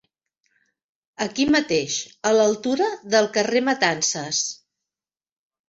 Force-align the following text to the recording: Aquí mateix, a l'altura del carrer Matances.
Aquí 1.25 1.45
mateix, 1.57 1.99
a 2.31 2.33
l'altura 2.39 2.89
del 3.13 3.31
carrer 3.39 3.63
Matances. 3.71 4.43